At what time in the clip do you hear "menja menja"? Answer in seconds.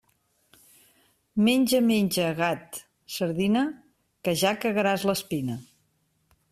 1.49-2.27